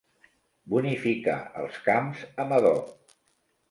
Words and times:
Bonificar 0.75 1.37
els 1.65 1.79
camps 1.91 2.27
amb 2.47 2.61
adob. 2.61 2.95